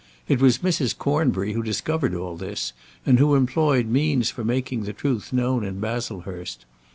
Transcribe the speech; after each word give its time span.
It 0.27 0.41
was 0.41 0.57
Mrs. 0.65 0.97
Cornbury 0.97 1.53
who 1.53 1.61
discovered 1.61 2.15
all 2.15 2.35
this, 2.35 2.73
and 3.05 3.19
who 3.19 3.35
employed 3.35 3.85
means 3.85 4.31
for 4.31 4.43
making 4.43 4.81
the 4.85 4.93
truth 4.93 5.31
known 5.31 5.63
in 5.63 5.79
Baslehurst. 5.79 6.65